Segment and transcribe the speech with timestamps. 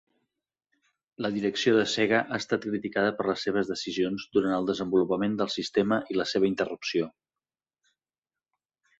[1.23, 5.51] La direcció de Sega ha estat criticada per les seves decisions durant el desenvolupament del
[5.57, 7.11] sistema i la seva interrupció.